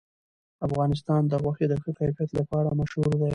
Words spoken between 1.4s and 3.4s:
غوښې د ښه کیفیت لپاره مشهور دی.